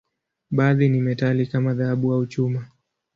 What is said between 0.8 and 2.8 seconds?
ni metali, kama dhahabu au chuma.